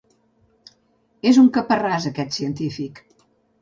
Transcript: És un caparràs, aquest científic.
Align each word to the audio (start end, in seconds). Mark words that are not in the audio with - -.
És 1.33 1.41
un 1.43 1.53
caparràs, 1.59 2.11
aquest 2.13 2.39
científic. 2.43 3.09